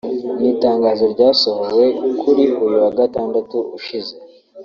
[0.37, 1.85] Mu itangazo ryasohowe
[2.21, 4.13] kuri uyu wa gatandatu ushize